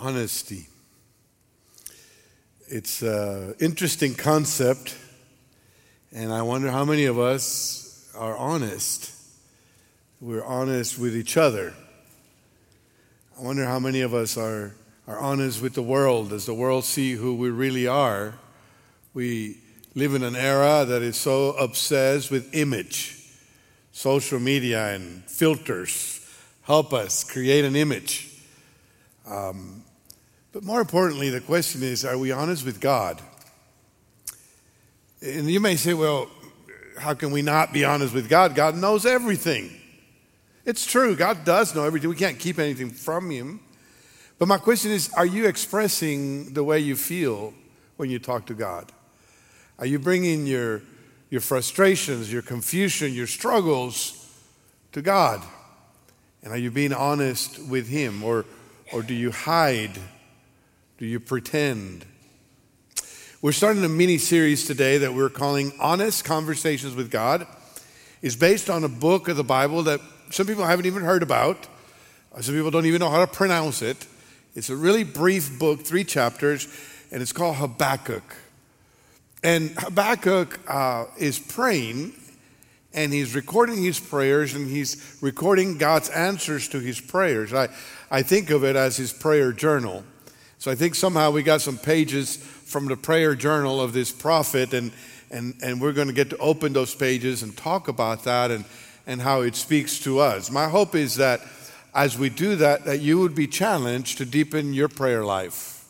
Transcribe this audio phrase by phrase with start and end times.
[0.00, 0.68] Honesty.
[2.68, 4.96] It's an interesting concept,
[6.12, 9.12] and I wonder how many of us are honest.
[10.20, 11.74] We're honest with each other.
[13.36, 14.76] I wonder how many of us are,
[15.08, 16.30] are honest with the world.
[16.30, 18.34] Does the world see who we really are?
[19.14, 19.58] We
[19.96, 23.16] live in an era that is so obsessed with image.
[23.90, 26.24] Social media and filters
[26.62, 28.26] help us create an image.
[29.26, 29.82] Um,
[30.58, 33.22] but more importantly, the question is are we honest with God?
[35.22, 36.28] And you may say, well,
[36.98, 38.56] how can we not be honest with God?
[38.56, 39.70] God knows everything.
[40.64, 42.10] It's true, God does know everything.
[42.10, 43.60] We can't keep anything from Him.
[44.40, 47.54] But my question is are you expressing the way you feel
[47.96, 48.90] when you talk to God?
[49.78, 50.82] Are you bringing your,
[51.30, 54.28] your frustrations, your confusion, your struggles
[54.90, 55.40] to God?
[56.42, 58.24] And are you being honest with Him?
[58.24, 58.44] Or,
[58.92, 59.96] or do you hide?
[60.98, 62.04] Do you pretend?
[63.40, 67.46] We're starting a mini series today that we're calling Honest Conversations with God.
[68.20, 71.68] It's based on a book of the Bible that some people haven't even heard about.
[72.40, 74.08] Some people don't even know how to pronounce it.
[74.56, 76.66] It's a really brief book, three chapters,
[77.12, 78.34] and it's called Habakkuk.
[79.44, 82.12] And Habakkuk uh, is praying
[82.92, 87.54] and he's recording his prayers and he's recording God's answers to his prayers.
[87.54, 87.68] I,
[88.10, 90.02] I think of it as his prayer journal.
[90.58, 94.74] So I think somehow we got some pages from the prayer journal of this prophet,
[94.74, 94.90] and,
[95.30, 98.64] and, and we're going to get to open those pages and talk about that and,
[99.06, 100.50] and how it speaks to us.
[100.50, 101.42] My hope is that
[101.94, 105.84] as we do that, that you would be challenged to deepen your prayer life.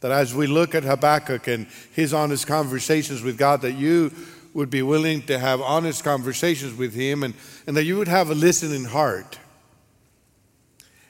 [0.00, 4.12] That as we look at Habakkuk and his honest conversations with God, that you
[4.52, 7.32] would be willing to have honest conversations with him and,
[7.66, 9.38] and that you would have a listening heart.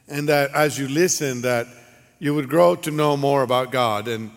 [0.07, 1.67] And that as you listen, that
[2.21, 4.07] you would grow to know more about God.
[4.07, 4.31] And,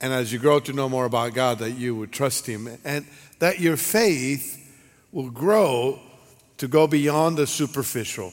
[0.00, 2.68] and as you grow to know more about God, that you would trust Him.
[2.84, 3.06] And
[3.38, 4.56] that your faith
[5.12, 6.00] will grow
[6.58, 8.32] to go beyond the superficial.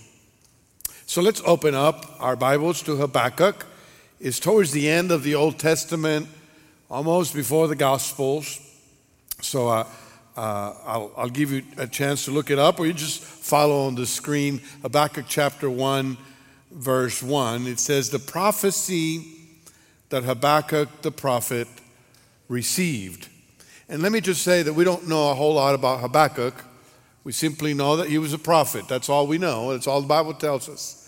[1.05, 3.67] So let's open up our Bibles to Habakkuk.
[4.19, 6.27] It's towards the end of the Old Testament,
[6.89, 8.59] almost before the Gospels.
[9.41, 9.87] So uh,
[10.35, 13.85] uh, I'll, I'll give you a chance to look it up, or you just follow
[13.85, 16.17] on the screen Habakkuk chapter 1
[16.75, 19.25] verse 1, it says, The prophecy
[20.09, 21.67] that Habakkuk the prophet
[22.47, 23.29] received.
[23.89, 26.53] And let me just say that we don't know a whole lot about Habakkuk.
[27.23, 28.87] We simply know that he was a prophet.
[28.87, 29.71] That's all we know.
[29.71, 31.01] That's all the Bible tells us.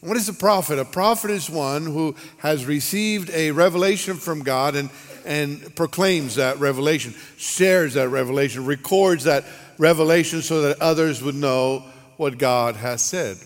[0.00, 0.78] What is a prophet?
[0.78, 4.90] A prophet is one who has received a revelation from God and,
[5.24, 9.44] and proclaims that revelation, shares that revelation, records that
[9.78, 11.84] revelation so that others would know
[12.18, 13.38] what God has said.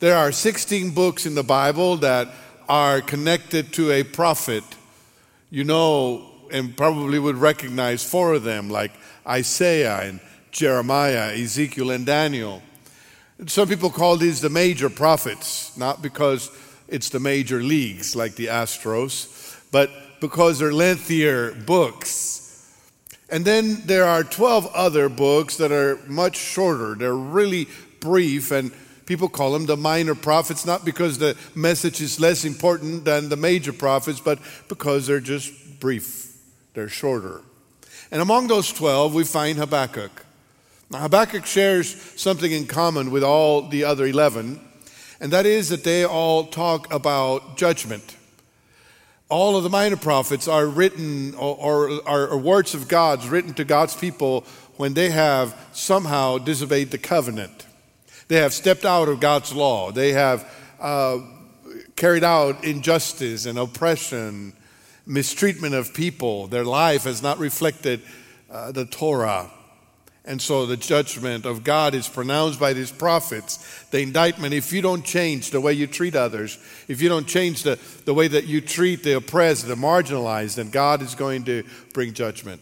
[0.00, 2.28] There are 16 books in the Bible that
[2.68, 4.62] are connected to a prophet.
[5.50, 8.92] You know, and probably would recognize four of them, like
[9.26, 10.20] Isaiah and
[10.52, 12.62] Jeremiah, Ezekiel, and Daniel.
[13.46, 16.50] Some people call these the major prophets, not because
[16.86, 22.72] it's the major leagues like the Astros, but because they're lengthier books.
[23.30, 26.94] And then there are 12 other books that are much shorter.
[26.94, 27.68] They're really
[28.00, 28.70] brief and
[29.08, 33.38] People call them the minor prophets, not because the message is less important than the
[33.38, 34.38] major prophets, but
[34.68, 36.36] because they're just brief,
[36.74, 37.40] they're shorter.
[38.10, 40.26] And among those 12, we find Habakkuk.
[40.90, 44.60] Now, Habakkuk shares something in common with all the other 11,
[45.20, 48.14] and that is that they all talk about judgment.
[49.30, 53.64] All of the minor prophets are written, or, or are words of God's written to
[53.64, 54.44] God's people
[54.76, 57.67] when they have somehow disobeyed the covenant.
[58.28, 59.90] They have stepped out of God's law.
[59.90, 61.18] They have uh,
[61.96, 64.52] carried out injustice and oppression,
[65.06, 66.46] mistreatment of people.
[66.46, 68.02] Their life has not reflected
[68.50, 69.50] uh, the Torah.
[70.26, 73.86] And so the judgment of God is pronounced by these prophets.
[73.90, 77.62] The indictment, if you don't change the way you treat others, if you don't change
[77.62, 81.64] the, the way that you treat the oppressed, the marginalized, then God is going to
[81.94, 82.60] bring judgment.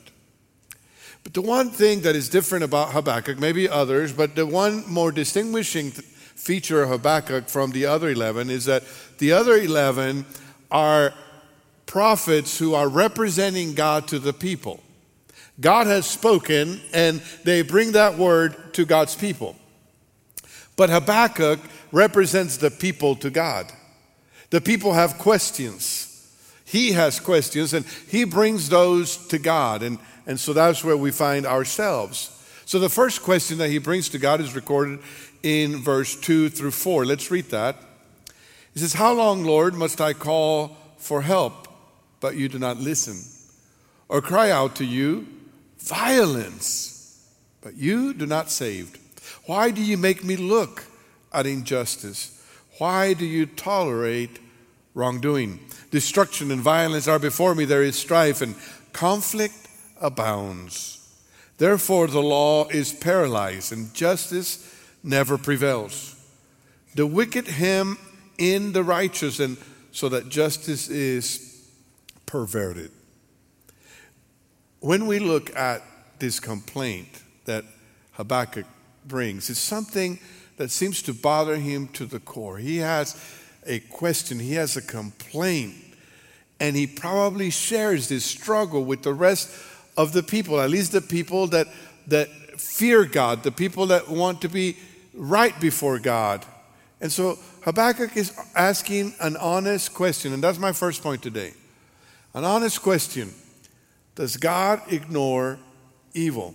[1.27, 5.11] But the one thing that is different about Habakkuk, maybe others, but the one more
[5.11, 8.85] distinguishing feature of Habakkuk from the other 11 is that
[9.19, 10.25] the other 11
[10.71, 11.13] are
[11.85, 14.81] prophets who are representing God to the people.
[15.61, 19.57] God has spoken, and they bring that word to God's people.
[20.77, 21.59] But Habakkuk
[21.91, 23.73] represents the people to God.
[24.51, 26.05] The people have questions.
[26.65, 29.83] He has questions, and he brings those to God.
[29.83, 32.33] And and so that's where we find ourselves.
[32.65, 34.99] So the first question that he brings to God is recorded
[35.43, 37.07] in verse 2 through 4.
[37.07, 37.77] Let's read that.
[38.75, 41.69] He says, How long, Lord, must I call for help,
[42.21, 43.23] but you do not listen?
[44.09, 45.27] Or cry out to you,
[45.79, 47.25] violence,
[47.61, 48.99] but you do not save?
[49.47, 50.85] Why do you make me look
[51.33, 52.33] at injustice?
[52.79, 54.41] Why do you tolerate
[54.95, 55.61] wrongdoing?
[55.91, 57.65] Destruction and violence are before me.
[57.65, 58.57] There is strife and
[58.93, 59.66] conflict
[60.01, 61.03] abounds.
[61.59, 66.15] Therefore, the law is paralyzed and justice never prevails.
[66.95, 67.99] The wicked hem
[68.39, 69.57] in the righteous, and
[69.93, 71.71] so that justice is
[72.27, 72.91] perverted.
[74.81, 75.83] When we look at
[76.19, 77.65] this complaint that
[78.13, 78.67] Habakkuk
[79.07, 80.19] brings, it's something
[80.57, 82.59] that seems to bother him to the core.
[82.59, 83.17] He has
[83.67, 85.75] a question, he has a complaint,
[86.61, 89.51] and he probably shares this struggle with the rest
[89.97, 91.69] of the people, at least the people that,
[92.07, 92.29] that
[92.61, 94.77] fear God, the people that want to be
[95.15, 96.45] right before God.
[97.01, 101.53] And so Habakkuk is asking an honest question, and that's my first point today.
[102.35, 103.33] An honest question
[104.15, 105.59] Does God ignore
[106.15, 106.55] evil?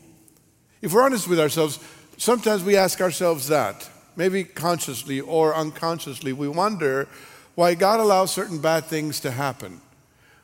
[0.81, 1.79] If we're honest with ourselves,
[2.17, 6.33] sometimes we ask ourselves that, maybe consciously or unconsciously.
[6.33, 7.07] We wonder
[7.55, 9.81] why God allows certain bad things to happen.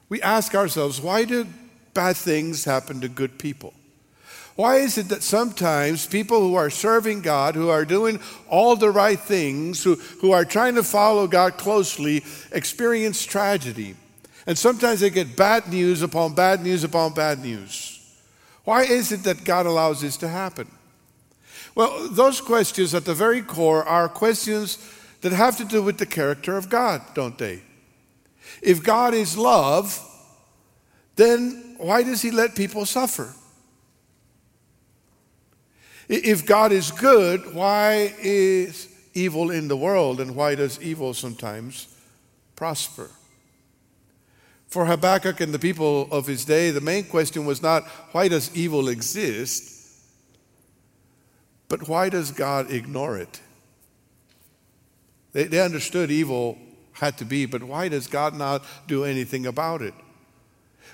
[0.10, 1.48] We ask ourselves, why do
[1.98, 3.74] bad things happen to good people?
[4.56, 8.92] Why is it that sometimes people who are serving God, who are doing all the
[8.92, 13.96] right things, who, who are trying to follow God closely, experience tragedy?
[14.46, 18.00] And sometimes they get bad news upon bad news upon bad news.
[18.64, 20.70] Why is it that God allows this to happen?
[21.74, 24.78] Well, those questions at the very core are questions
[25.22, 27.64] that have to do with the character of God, don't they?
[28.62, 30.00] If God is love,
[31.16, 33.33] then why does he let people suffer?
[36.09, 41.94] If God is good, why is evil in the world and why does evil sometimes
[42.56, 43.09] prosper?
[44.68, 48.56] For Habakkuk and the people of his day, the main question was not why does
[48.56, 49.74] evil exist,
[51.69, 53.41] but why does God ignore it?
[55.33, 56.57] They, they understood evil
[56.94, 59.94] had to be, but why does God not do anything about it?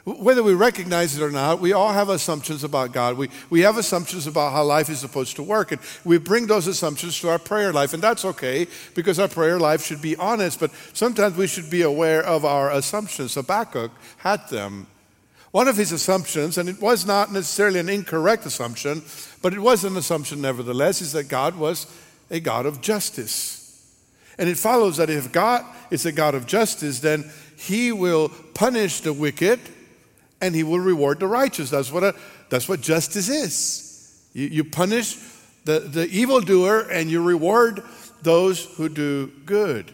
[0.06, 3.18] Whether we recognize it or not, we all have assumptions about God.
[3.18, 6.68] We, we have assumptions about how life is supposed to work, and we bring those
[6.68, 10.60] assumptions to our prayer life, and that's okay because our prayer life should be honest,
[10.60, 13.36] but sometimes we should be aware of our assumptions.
[13.36, 14.88] Habakkuk had them.
[15.52, 19.04] One of his assumptions, and it was not necessarily an incorrect assumption,
[19.42, 21.88] but it was an assumption nevertheless, is that God was
[22.30, 23.60] a God of justice.
[24.38, 29.02] And it follows that if God is a God of justice, then he will punish
[29.02, 29.60] the wicked
[30.44, 31.70] and he will reward the righteous.
[31.70, 32.16] That's what, a,
[32.50, 34.30] that's what justice is.
[34.34, 35.18] You, you punish
[35.64, 37.82] the, the evildoer and you reward
[38.22, 39.94] those who do good.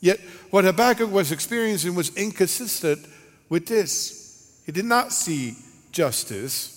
[0.00, 0.20] Yet,
[0.50, 3.06] what Habakkuk was experiencing was inconsistent
[3.50, 4.62] with this.
[4.64, 5.56] He did not see
[5.92, 6.70] justice.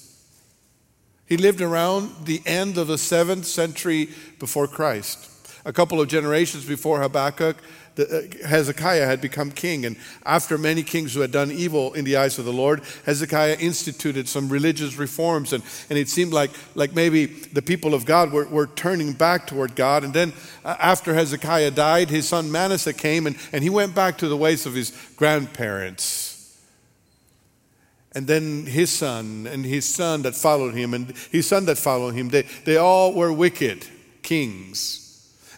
[1.26, 4.10] He lived around the end of the seventh century
[4.40, 5.30] before Christ.
[5.66, 7.58] A couple of generations before Habakkuk,
[8.00, 8.04] uh,
[8.48, 9.86] Hezekiah had become king.
[9.86, 13.58] And after many kings who had done evil in the eyes of the Lord, Hezekiah
[13.60, 15.54] instituted some religious reforms.
[15.54, 19.48] And, and it seemed like, like maybe the people of God were, were turning back
[19.48, 20.04] toward God.
[20.04, 20.34] And then
[20.64, 24.38] uh, after Hezekiah died, his son Manasseh came and, and he went back to the
[24.38, 26.36] ways of his grandparents.
[28.14, 32.16] And then his son and his son that followed him and his son that followed
[32.16, 33.86] him, they, they all were wicked
[34.24, 35.07] kings.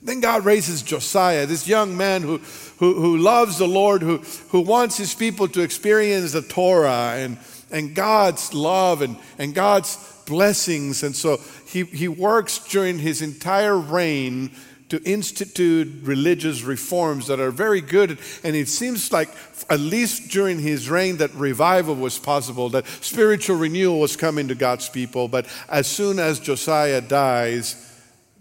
[0.02, 2.38] Then God raises Josiah, this young man who,
[2.78, 4.18] who, who loves the Lord, who,
[4.50, 7.38] who wants his people to experience the Torah and,
[7.70, 11.04] and God's love and, and God's blessings.
[11.04, 14.52] And so he, he works during his entire reign
[14.88, 18.18] to institute religious reforms that are very good.
[18.44, 19.30] And it seems like,
[19.70, 24.56] at least during his reign, that revival was possible, that spiritual renewal was coming to
[24.56, 25.28] God's people.
[25.28, 27.86] But as soon as Josiah dies,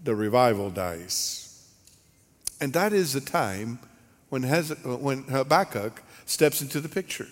[0.03, 1.48] the revival dies.
[2.61, 3.79] And that is the time
[4.29, 7.27] when, Habakkuk steps into the picture.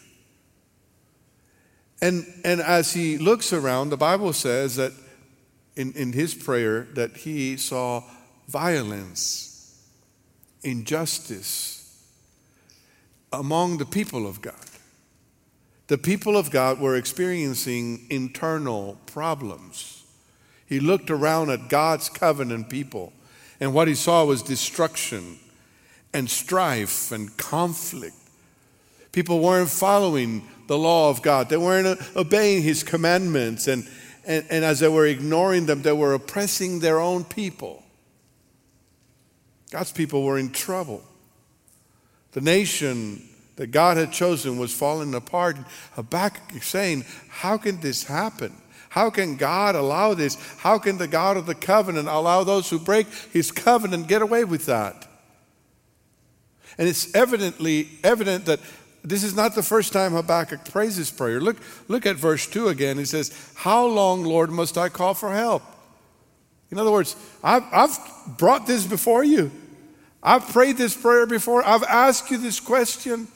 [2.01, 4.93] And, and as he looks around, the Bible says that
[5.75, 8.03] in, in his prayer that he saw
[8.48, 9.84] violence,
[10.63, 11.77] injustice
[13.31, 14.55] among the people of God.
[15.88, 20.03] The people of God were experiencing internal problems.
[20.65, 23.13] He looked around at God's covenant people
[23.60, 25.40] and what he saw was destruction
[26.14, 28.16] and strife and conflict.
[29.12, 33.68] People weren't following the law of God, they weren't obeying his commandments.
[33.68, 33.88] And,
[34.26, 37.84] and, and as they were ignoring them, they were oppressing their own people.
[39.72, 41.04] God's people were in trouble.
[42.34, 45.58] The nation that God had chosen was falling apart.
[45.94, 48.54] Habakkuk saying, How can this happen?
[48.89, 50.36] How can God allow this?
[50.60, 54.44] How can the God of the covenant allow those who break his covenant get away
[54.44, 55.08] with that?
[56.77, 58.60] And it's evidently evident that
[59.03, 61.39] this is not the first time Habakkuk prays this prayer.
[61.39, 62.98] Look, look at verse 2 again.
[62.98, 65.63] He says, How long, Lord, must I call for help?
[66.72, 67.98] In other words, I've, I've
[68.38, 69.51] brought this before you.
[70.22, 71.65] I've prayed this prayer before.
[71.65, 73.27] I've asked you this question.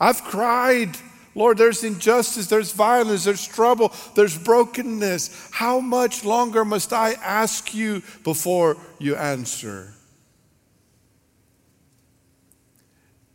[0.00, 0.96] I've cried.
[1.34, 5.50] Lord, there's injustice, there's violence, there's trouble, there's brokenness.
[5.52, 9.94] How much longer must I ask you before you answer?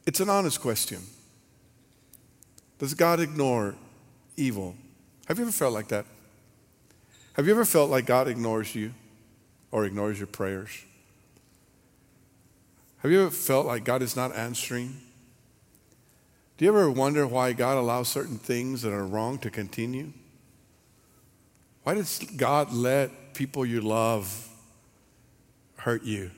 [0.06, 1.02] It's an honest question.
[2.78, 3.76] Does God ignore
[4.36, 4.76] evil?
[5.28, 6.06] Have you ever felt like that?
[7.34, 8.94] Have you ever felt like God ignores you
[9.72, 10.70] or ignores your prayers?
[12.98, 15.02] Have you ever felt like God is not answering?
[16.58, 20.14] Do you ever wonder why God allows certain things that are wrong to continue?
[21.84, 24.50] Why does God let people you love
[25.78, 26.32] hurt you?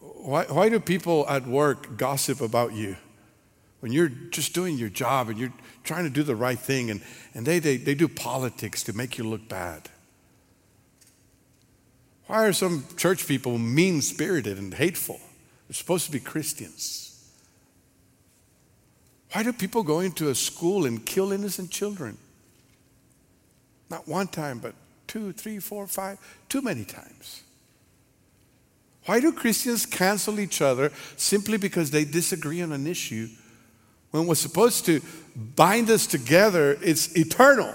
[0.00, 2.96] Why, why do people at work gossip about you
[3.80, 5.54] when you're just doing your job and you're
[5.84, 7.00] trying to do the right thing and,
[7.32, 9.88] and they, they, they do politics to make you look bad?
[12.26, 15.20] Why are some church people mean spirited and hateful?
[15.66, 17.07] They're supposed to be Christians.
[19.32, 22.16] Why do people go into a school and kill innocent children?
[23.90, 24.74] Not one time, but
[25.06, 26.18] two, three, four, five,
[26.48, 27.42] too many times.
[29.04, 33.28] Why do Christians cancel each other simply because they disagree on an issue
[34.10, 35.00] when what's supposed to
[35.34, 37.74] bind us together it's eternal?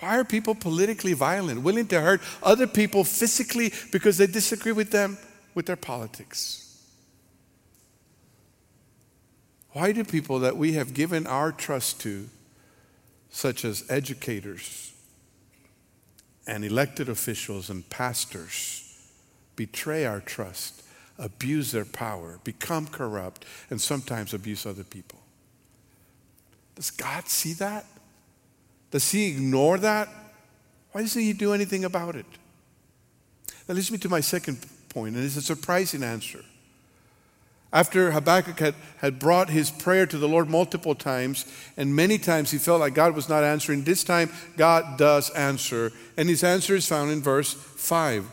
[0.00, 4.90] Why are people politically violent, willing to hurt other people physically because they disagree with
[4.90, 5.16] them
[5.54, 6.65] with their politics?
[9.76, 12.30] Why do people that we have given our trust to,
[13.28, 14.94] such as educators,
[16.46, 18.98] and elected officials and pastors
[19.54, 20.82] betray our trust,
[21.18, 25.18] abuse their power, become corrupt, and sometimes abuse other people.
[26.74, 27.84] Does God see that?
[28.90, 30.08] Does He ignore that?
[30.92, 32.24] Why doesn't He do anything about it?
[33.66, 36.42] That leads me to my second point, and it's a surprising answer.
[37.76, 41.44] After Habakkuk had, had brought his prayer to the Lord multiple times,
[41.76, 45.92] and many times he felt like God was not answering, this time God does answer.
[46.16, 48.30] And his answer is found in verse 5.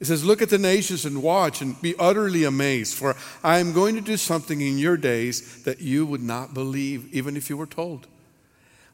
[0.00, 3.72] It says, Look at the nations and watch and be utterly amazed, for I am
[3.72, 7.56] going to do something in your days that you would not believe, even if you
[7.56, 8.08] were told.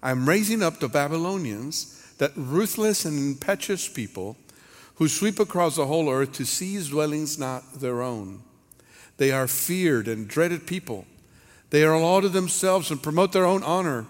[0.02, 4.37] I am raising up the Babylonians, that ruthless and impetuous people
[4.97, 8.42] who sweep across the whole earth to seize dwellings not their own.
[9.21, 11.05] They are feared and dreaded people.
[11.69, 14.07] They are lauded themselves and promote their own honor.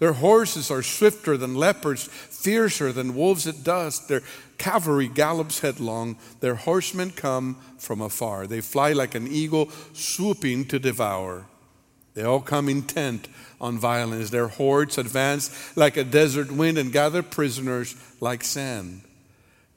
[0.00, 4.08] Their horses are swifter than leopards, fiercer than wolves at dusk.
[4.08, 4.20] Their
[4.58, 6.18] cavalry gallops headlong.
[6.40, 8.46] Their horsemen come from afar.
[8.46, 11.46] They fly like an eagle swooping to devour.
[12.12, 13.28] They all come intent
[13.62, 14.28] on violence.
[14.28, 19.04] Their hordes advance like a desert wind and gather prisoners like sand.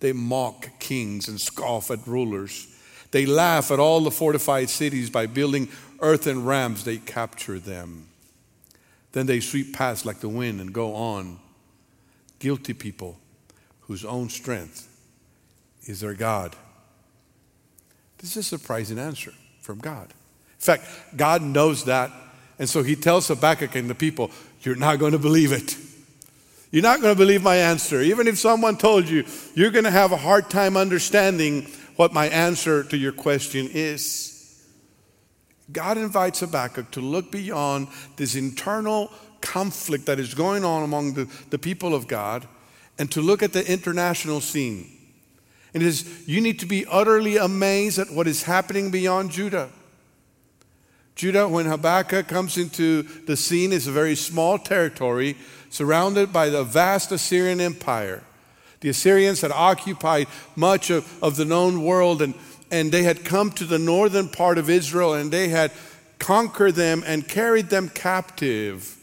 [0.02, 2.68] They mock kings and scoff at rulers.
[3.13, 8.08] They laugh at all the fortified cities by building earthen rams, they capture them.
[9.12, 11.38] Then they sweep past like the wind and go on.
[12.39, 13.20] Guilty people
[13.82, 14.89] whose own strength
[15.84, 16.55] is their God.
[18.17, 20.08] This is a surprising answer from God.
[20.10, 20.84] In fact,
[21.15, 22.12] God knows that.
[22.58, 24.32] And so he tells Habakkuk and the people,
[24.63, 25.77] You're not going to believe it.
[26.72, 28.01] You're not going to believe my answer.
[28.01, 32.28] Even if someone told you, you're going to have a hard time understanding what my
[32.28, 34.34] answer to your question is.
[35.72, 41.30] God invites Habakkuk to look beyond this internal conflict that is going on among the,
[41.50, 42.48] the people of God
[42.98, 44.90] and to look at the international scene.
[45.74, 49.70] And it is, you need to be utterly amazed at what is happening beyond Judah.
[51.16, 55.38] Judah, when Habakkuk comes into the scene, is a very small territory
[55.70, 58.24] surrounded by the vast Assyrian Empire.
[58.84, 62.34] The Assyrians had occupied much of, of the known world and,
[62.70, 65.72] and they had come to the northern part of Israel and they had
[66.20, 68.98] conquered them and carried them captive.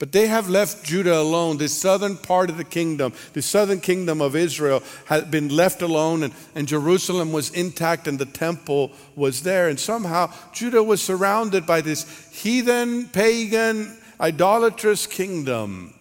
[0.00, 1.58] But they have left Judah alone.
[1.58, 6.24] The southern part of the kingdom, the southern kingdom of Israel, had been left alone,
[6.24, 9.68] and, and Jerusalem was intact, and the temple was there.
[9.68, 15.94] And somehow Judah was surrounded by this heathen, pagan, idolatrous kingdom.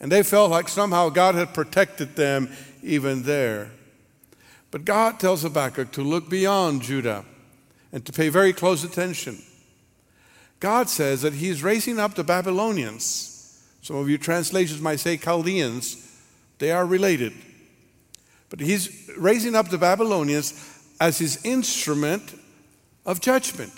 [0.00, 2.50] And they felt like somehow God had protected them
[2.82, 3.70] even there.
[4.70, 7.24] But God tells Habakkuk to look beyond Judah
[7.92, 9.38] and to pay very close attention.
[10.60, 13.26] God says that He's raising up the Babylonians.
[13.82, 16.06] Some of your translations might say Chaldeans,
[16.58, 17.32] they are related.
[18.48, 20.54] But He's raising up the Babylonians
[21.00, 22.38] as His instrument
[23.04, 23.72] of judgment.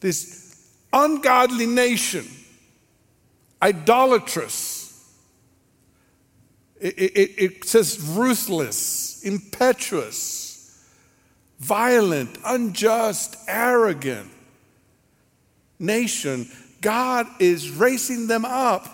[0.00, 2.26] This ungodly nation,
[3.62, 4.75] idolatrous,
[6.80, 10.84] it, it, it says ruthless, impetuous,
[11.58, 14.30] violent, unjust, arrogant
[15.78, 16.50] nation.
[16.80, 18.88] God is raising them up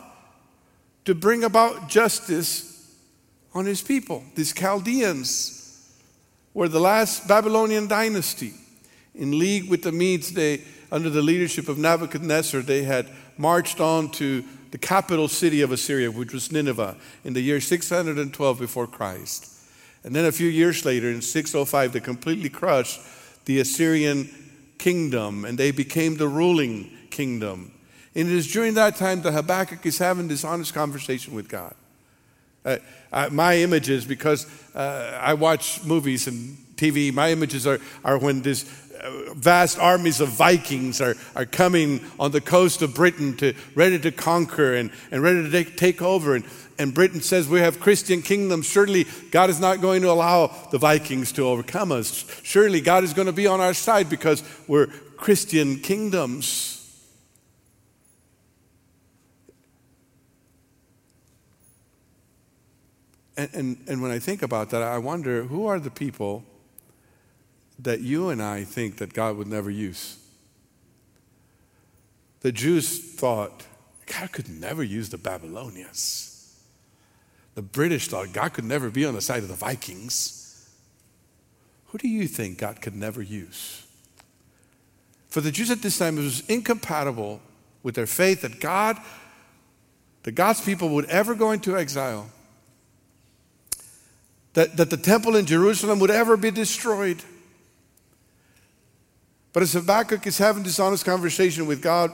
[1.04, 2.96] to bring about justice
[3.54, 4.22] on his people.
[4.34, 5.92] These Chaldeans
[6.54, 8.54] were the last Babylonian dynasty.
[9.14, 14.10] In league with the Medes, they, under the leadership of Nebuchadnezzar, they had marched on
[14.12, 19.48] to the capital city of Assyria, which was Nineveh, in the year 612 before Christ.
[20.02, 23.00] And then a few years later, in 605, they completely crushed
[23.44, 24.30] the Assyrian
[24.78, 27.72] kingdom and they became the ruling kingdom.
[28.14, 31.74] And it is during that time that Habakkuk is having this honest conversation with God.
[32.64, 32.78] Uh,
[33.12, 38.42] uh, my images, because uh, I watch movies and TV, my images are, are when
[38.42, 38.64] this
[39.34, 44.12] vast armies of Vikings are, are coming on the coast of Britain to ready to
[44.12, 46.36] conquer and, and ready to take, over.
[46.36, 46.44] And,
[46.78, 48.66] and Britain says we have Christian kingdoms.
[48.66, 52.24] Surely God is not going to allow the Vikings to overcome us.
[52.42, 56.78] Surely God is going to be on our side because we're Christian kingdoms.
[63.36, 66.44] And, and, and when I think about that, I wonder who are the people
[67.82, 70.18] that you and I think that God would never use.
[72.40, 73.64] The Jews thought
[74.06, 76.58] God could never use the Babylonians.
[77.54, 80.68] The British thought God could never be on the side of the Vikings.
[81.86, 83.86] Who do you think God could never use?
[85.28, 87.40] For the Jews at this time, it was incompatible
[87.82, 88.96] with their faith that God,
[90.22, 92.30] that God's people would ever go into exile,
[94.54, 97.22] that, that the temple in Jerusalem would ever be destroyed.
[99.52, 102.10] But as Habakkuk is having this honest conversation with God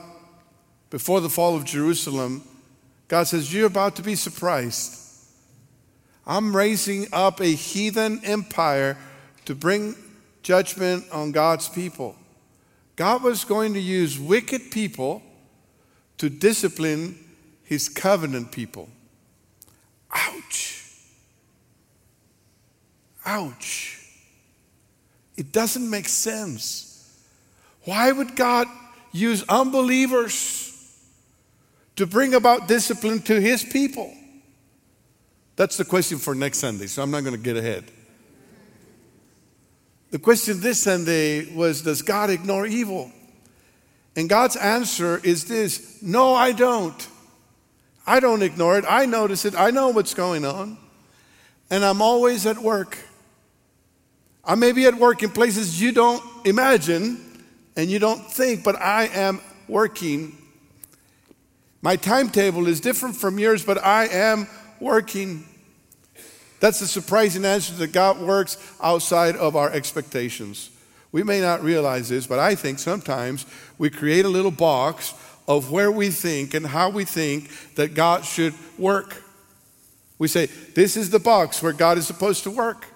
[0.89, 2.43] before the fall of Jerusalem,
[3.07, 4.97] God says, You're about to be surprised.
[6.27, 8.97] I'm raising up a heathen empire
[9.45, 9.95] to bring
[10.43, 12.15] judgment on God's people.
[12.95, 15.23] God was going to use wicked people
[16.17, 17.17] to discipline
[17.63, 18.89] his covenant people.
[20.11, 20.85] Ouch.
[23.25, 24.05] Ouch.
[25.37, 26.88] It doesn't make sense.
[27.85, 28.67] Why would God
[29.11, 30.65] use unbelievers
[31.95, 34.13] to bring about discipline to his people?
[35.55, 37.91] That's the question for next Sunday, so I'm not going to get ahead.
[40.11, 43.11] The question this Sunday was Does God ignore evil?
[44.15, 47.07] And God's answer is this No, I don't.
[48.07, 48.85] I don't ignore it.
[48.87, 49.53] I notice it.
[49.55, 50.77] I know what's going on.
[51.69, 52.97] And I'm always at work.
[54.43, 57.23] I may be at work in places you don't imagine,
[57.79, 59.39] and you don't think, but I am
[59.69, 60.37] working.
[61.81, 64.47] My timetable is different from yours, but I am
[64.81, 65.45] working.
[66.59, 70.71] That's the surprising answer that God works outside of our expectations.
[71.13, 73.45] We may not realize this, but I think sometimes
[73.77, 75.13] we create a little box
[75.47, 79.23] of where we think and how we think that God should work.
[80.17, 82.87] We say, This is the box where God is supposed to work.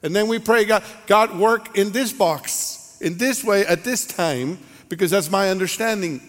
[0.00, 4.06] And then we pray, God, God work in this box in this way at this
[4.06, 4.58] time
[4.88, 6.20] because that's my understanding.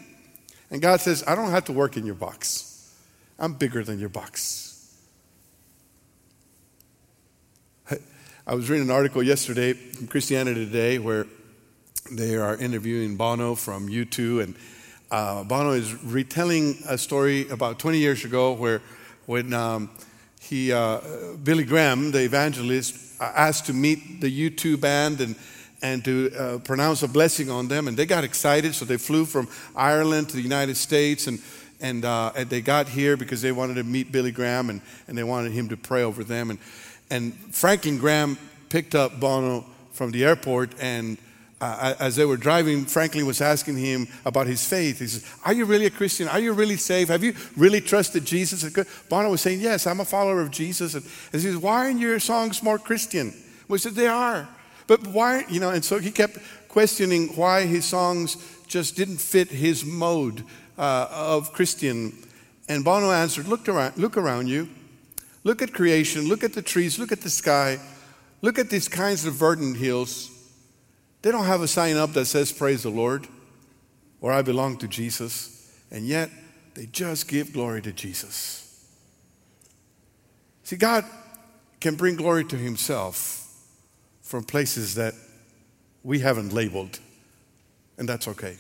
[0.72, 2.94] And God says, I don't have to work in your box.
[3.38, 4.70] I'm bigger than your box.
[8.48, 11.28] I was reading an article yesterday from Christianity Today where
[12.12, 14.56] they are interviewing Bono from U2, and
[15.12, 18.82] uh, Bono is retelling a story about 20 years ago where
[19.28, 19.92] when um,
[20.42, 21.00] he, uh,
[21.44, 25.36] Billy Graham, the evangelist, asked to meet the U2 band and
[25.82, 27.88] and to uh, pronounce a blessing on them.
[27.88, 31.40] And they got excited, so they flew from Ireland to the United States, and,
[31.80, 35.18] and, uh, and they got here because they wanted to meet Billy Graham and, and
[35.18, 36.50] they wanted him to pray over them.
[36.50, 36.60] And,
[37.10, 38.38] and Franklin Graham
[38.70, 41.18] picked up Bono from the airport, and
[41.62, 45.00] uh, as they were driving, Franklin was asking him about his faith.
[45.00, 46.30] He says, Are you really a Christian?
[46.30, 47.10] Are you really saved?
[47.10, 48.64] Have you really trusted Jesus?
[49.10, 50.94] Bono was saying, Yes, I'm a follower of Jesus.
[50.94, 53.34] And he says, Why aren't your songs more Christian?
[53.68, 54.48] We said, They are.
[54.90, 59.50] But why, you know, and so he kept questioning why his songs just didn't fit
[59.50, 60.44] his mode
[60.80, 62.12] uh, of Christian.
[62.68, 64.68] And Bono answered, look around, look around you.
[65.44, 66.28] Look at creation.
[66.28, 66.98] Look at the trees.
[66.98, 67.78] Look at the sky.
[68.42, 70.32] look at these kinds of verdant hills.
[71.22, 73.28] They don't have a sign up that says, Praise the Lord,
[74.22, 76.32] or I belong to Jesus, and yet
[76.74, 78.88] they just give glory to Jesus.
[80.64, 81.06] See, God
[81.80, 83.49] can bring glory to Himself
[84.30, 85.16] from places that
[86.04, 87.00] we haven't labeled,
[87.98, 88.58] and that's okay.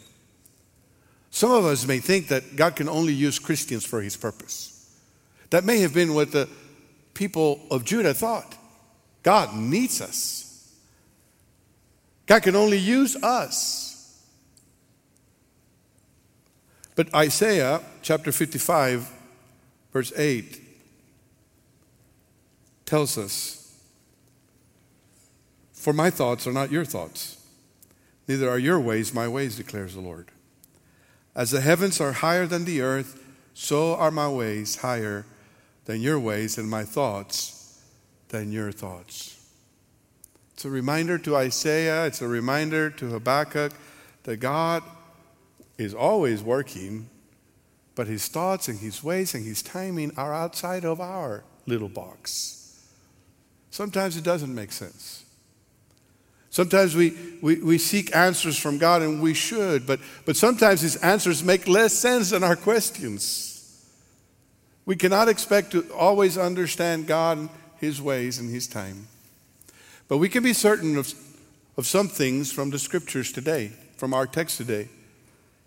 [1.29, 4.91] Some of us may think that God can only use Christians for His purpose.
[5.51, 6.49] That may have been what the
[7.13, 8.58] people of Judah thought.
[9.21, 10.73] God needs us.
[12.25, 14.25] God can only use us.
[16.95, 19.08] But Isaiah chapter 55,
[19.93, 20.62] verse 8,
[22.88, 23.59] tells us
[25.79, 27.37] For my thoughts are not your thoughts,
[28.27, 30.27] neither are your ways my ways, declares the Lord.
[31.33, 35.25] As the heavens are higher than the earth, so are my ways higher
[35.85, 37.81] than your ways, and my thoughts
[38.27, 39.39] than your thoughts.
[40.53, 43.71] It's a reminder to Isaiah, it's a reminder to Habakkuk
[44.23, 44.83] that God
[45.77, 47.09] is always working,
[47.95, 52.85] but his thoughts and his ways and his timing are outside of our little box.
[53.71, 55.23] Sometimes it doesn't make sense.
[56.51, 60.95] Sometimes we, we, we seek answers from God, and we should, but, but sometimes his
[60.97, 63.45] answers make less sense than our questions.
[64.85, 69.07] We cannot expect to always understand God, his ways, and his time.
[70.07, 71.13] But we can be certain of,
[71.77, 74.89] of some things from the scriptures today, from our text today.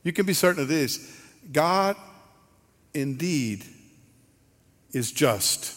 [0.03, 1.17] You can be certain of this
[1.53, 1.97] God
[2.93, 3.65] indeed
[4.93, 5.75] is just,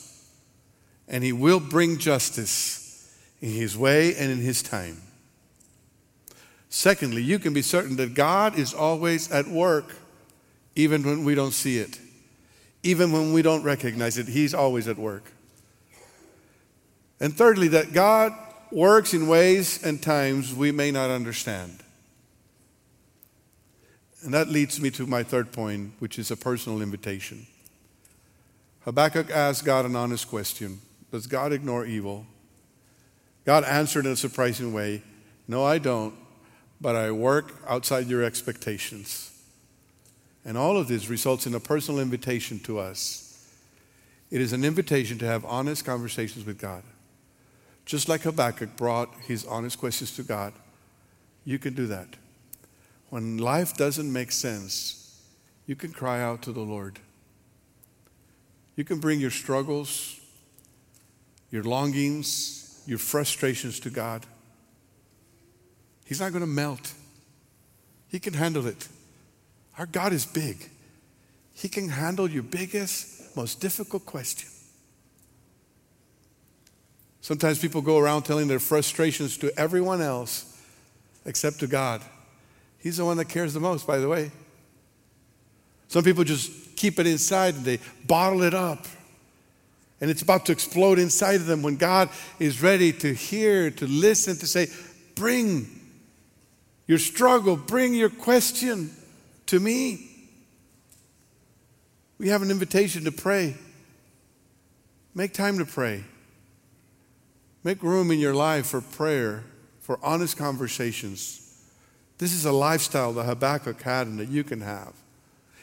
[1.07, 2.84] and he will bring justice
[3.41, 5.01] in his way and in his time.
[6.69, 9.95] Secondly, you can be certain that God is always at work,
[10.75, 11.99] even when we don't see it,
[12.83, 14.27] even when we don't recognize it.
[14.27, 15.31] He's always at work.
[17.19, 18.33] And thirdly, that God
[18.71, 21.79] works in ways and times we may not understand.
[24.23, 27.45] And that leads me to my third point, which is a personal invitation.
[28.81, 32.25] Habakkuk asked God an honest question Does God ignore evil?
[33.45, 35.01] God answered in a surprising way
[35.47, 36.15] No, I don't,
[36.81, 39.31] but I work outside your expectations.
[40.43, 43.21] And all of this results in a personal invitation to us.
[44.29, 46.84] It is an invitation to have honest conversations with God.
[47.86, 50.53] Just like Habakkuk brought his honest questions to God,
[51.45, 52.08] you can do that.
[53.10, 55.21] When life doesn't make sense,
[55.67, 56.99] you can cry out to the Lord.
[58.75, 60.19] You can bring your struggles,
[61.49, 64.25] your longings, your frustrations to God.
[66.05, 66.93] He's not going to melt,
[68.07, 68.87] He can handle it.
[69.77, 70.69] Our God is big,
[71.53, 74.49] He can handle your biggest, most difficult question.
[77.21, 80.61] Sometimes people go around telling their frustrations to everyone else
[81.25, 82.03] except to God.
[82.77, 84.31] He's the one that cares the most, by the way.
[85.87, 88.85] Some people just keep it inside and they bottle it up.
[90.01, 93.88] And it's about to explode inside of them when God is ready to hear, to
[93.88, 94.67] listen, to say,
[95.15, 95.67] Bring
[96.88, 98.91] your struggle, bring your question
[99.47, 100.10] to me.
[102.17, 103.55] We have an invitation to pray.
[105.13, 106.03] Make time to pray.
[107.63, 109.43] Make room in your life for prayer,
[109.79, 111.41] for honest conversations.
[112.17, 114.93] This is a lifestyle that Habakkuk had and that you can have.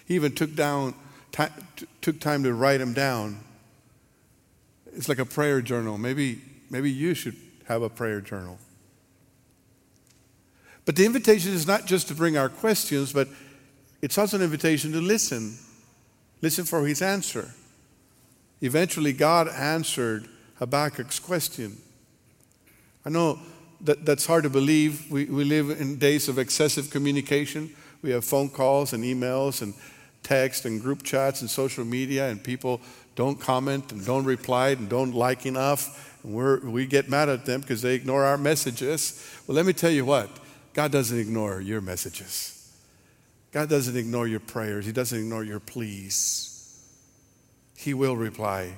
[0.07, 0.95] He even took, down,
[1.31, 1.45] t-
[2.01, 3.38] took time to write them down.
[4.94, 5.98] It's like a prayer journal.
[5.98, 8.59] Maybe, maybe you should have a prayer journal.
[10.85, 13.28] But the invitation is not just to bring our questions, but
[14.00, 15.57] it's also an invitation to listen.
[16.40, 17.55] Listen for his answer.
[18.61, 20.28] Eventually, God answered
[20.59, 21.76] Habakkuk's question.
[23.05, 23.38] I know
[23.81, 25.11] that, that's hard to believe.
[25.11, 27.74] We, we live in days of excessive communication.
[28.02, 29.74] We have phone calls and emails and
[30.22, 32.81] text and group chats and social media, and people
[33.14, 36.20] don't comment and don't reply and don't like enough.
[36.22, 39.22] And we're, we get mad at them because they ignore our messages.
[39.46, 40.31] Well, let me tell you what
[40.72, 42.72] God doesn't ignore your messages,
[43.53, 46.48] God doesn't ignore your prayers, He doesn't ignore your pleas.
[47.77, 48.75] He will reply.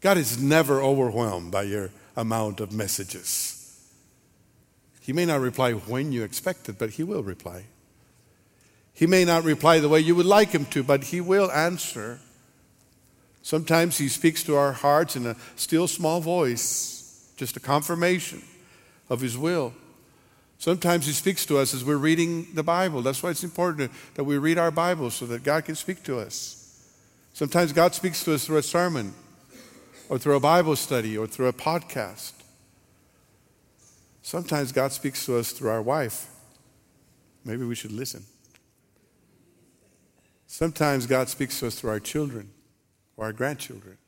[0.00, 3.58] God is never overwhelmed by your amount of messages.
[5.00, 7.64] He may not reply when you expect it, but He will reply.
[8.94, 12.20] He may not reply the way you would like Him to, but He will answer.
[13.48, 18.42] Sometimes He speaks to our hearts in a still small voice, just a confirmation
[19.08, 19.72] of His will.
[20.58, 23.00] Sometimes He speaks to us as we're reading the Bible.
[23.00, 26.18] That's why it's important that we read our Bible so that God can speak to
[26.18, 26.84] us.
[27.32, 29.14] Sometimes God speaks to us through a sermon
[30.10, 32.34] or through a Bible study or through a podcast.
[34.20, 36.26] Sometimes God speaks to us through our wife.
[37.46, 38.24] Maybe we should listen.
[40.46, 42.50] Sometimes God speaks to us through our children
[43.18, 43.98] or our grandchildren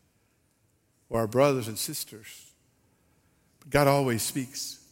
[1.11, 2.53] or our brothers and sisters.
[3.59, 4.83] But God always speaks.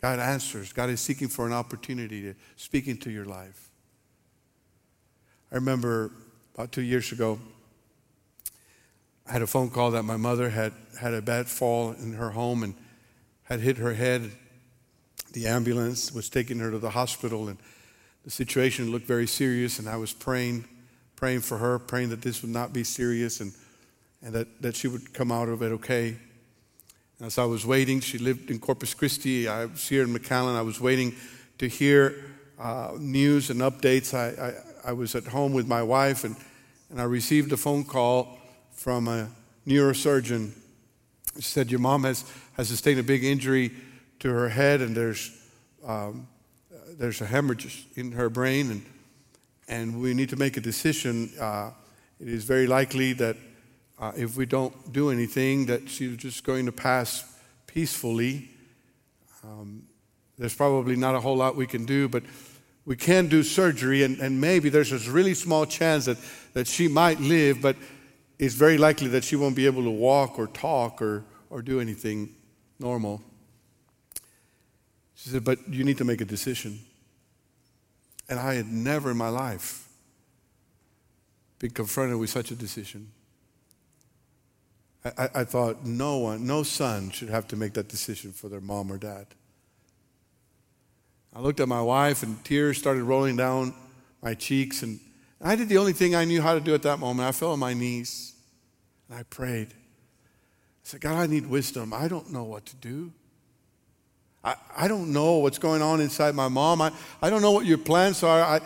[0.00, 0.72] God answers.
[0.72, 3.70] God is seeking for an opportunity to speak into your life.
[5.52, 6.10] I remember
[6.54, 7.38] about two years ago,
[9.26, 12.30] I had a phone call that my mother had had a bad fall in her
[12.30, 12.74] home and
[13.44, 14.30] had hit her head.
[15.32, 17.58] The ambulance was taking her to the hospital, and
[18.24, 19.78] the situation looked very serious.
[19.78, 20.64] And I was praying,
[21.16, 23.52] praying for her, praying that this would not be serious and,
[24.22, 26.16] and that, that she would come out of it okay.
[27.18, 29.48] And as I was waiting, she lived in Corpus Christi.
[29.48, 30.56] I was here in McAllen.
[30.56, 31.14] I was waiting
[31.58, 32.24] to hear
[32.58, 34.14] uh, news and updates.
[34.14, 36.36] I, I, I was at home with my wife, and,
[36.90, 38.38] and I received a phone call
[38.72, 39.28] from a
[39.66, 40.52] neurosurgeon.
[41.36, 42.24] He said, Your mom has,
[42.54, 43.72] has sustained a big injury
[44.20, 45.30] to her head, and there's,
[45.86, 46.26] um,
[46.88, 48.84] there's a hemorrhage in her brain, and,
[49.68, 51.30] and we need to make a decision.
[51.40, 51.70] Uh,
[52.20, 53.36] it is very likely that
[53.98, 57.24] uh, if we don't do anything, that she's just going to pass
[57.66, 58.48] peacefully.
[59.42, 59.84] Um,
[60.38, 62.22] there's probably not a whole lot we can do, but
[62.86, 66.18] we can do surgery, and, and maybe there's a really small chance that,
[66.52, 67.76] that she might live, but
[68.38, 71.80] it's very likely that she won't be able to walk or talk or, or do
[71.80, 72.34] anything
[72.78, 73.22] normal.
[75.14, 76.80] She said, But you need to make a decision.
[78.28, 79.88] And I had never in my life
[81.58, 83.10] been confronted with such a decision.
[85.04, 88.62] I, I, thought no one, no son should have to make that decision for their
[88.62, 89.26] mom or dad.
[91.34, 93.74] I looked at my wife and tears started rolling down
[94.22, 94.98] my cheeks and
[95.40, 97.28] I did the only thing I knew how to do at that moment.
[97.28, 98.32] I fell on my knees
[99.08, 99.68] and I prayed.
[99.72, 101.92] I said, God, I need wisdom.
[101.92, 103.12] I don't know what to do.
[104.44, 106.82] I, I don't know what's going on inside my mom.
[106.82, 108.40] I, I don't know what your plans are.
[108.40, 108.60] I,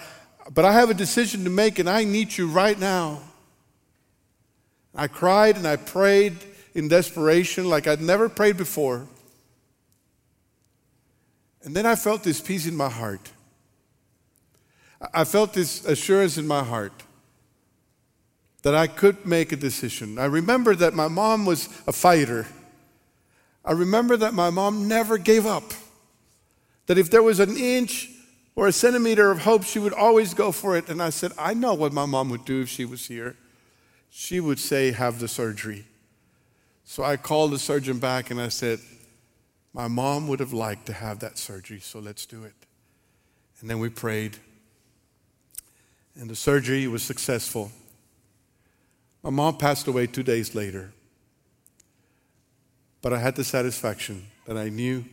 [0.52, 3.20] but I have a decision to make and I need you right now.
[4.94, 6.36] I cried and I prayed
[6.74, 9.06] in desperation like I'd never prayed before.
[11.62, 13.30] And then I felt this peace in my heart.
[15.14, 16.92] I felt this assurance in my heart
[18.62, 20.18] that I could make a decision.
[20.18, 22.46] I remember that my mom was a fighter.
[23.68, 25.74] I remember that my mom never gave up.
[26.86, 28.08] That if there was an inch
[28.56, 30.88] or a centimeter of hope, she would always go for it.
[30.88, 33.36] And I said, I know what my mom would do if she was here.
[34.08, 35.84] She would say, Have the surgery.
[36.84, 38.78] So I called the surgeon back and I said,
[39.74, 42.54] My mom would have liked to have that surgery, so let's do it.
[43.60, 44.38] And then we prayed
[46.18, 47.70] and the surgery was successful.
[49.22, 50.90] My mom passed away two days later.
[53.00, 55.04] But I had the satisfaction that I knew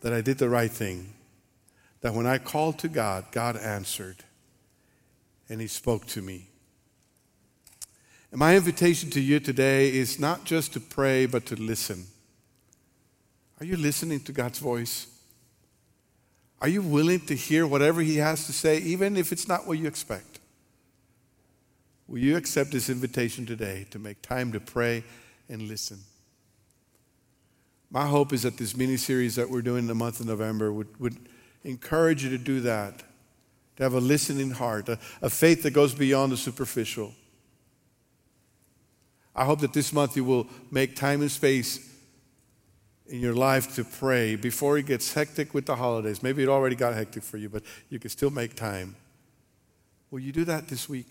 [0.00, 1.14] that I did the right thing.
[2.00, 4.24] That when I called to God, God answered
[5.48, 6.48] and He spoke to me.
[8.30, 12.06] And my invitation to you today is not just to pray, but to listen.
[13.58, 15.06] Are you listening to God's voice?
[16.62, 19.78] Are you willing to hear whatever He has to say, even if it's not what
[19.78, 20.38] you expect?
[22.06, 25.04] Will you accept this invitation today to make time to pray
[25.50, 25.98] and listen?
[27.90, 30.72] My hope is that this mini series that we're doing in the month of November
[30.72, 31.16] would, would
[31.64, 33.02] encourage you to do that,
[33.76, 37.12] to have a listening heart, a, a faith that goes beyond the superficial.
[39.34, 41.88] I hope that this month you will make time and space
[43.08, 46.22] in your life to pray before it gets hectic with the holidays.
[46.22, 48.94] Maybe it already got hectic for you, but you can still make time.
[50.12, 51.08] Will you do that this week?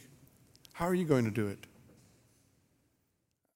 [0.72, 1.60] How are you going to do it?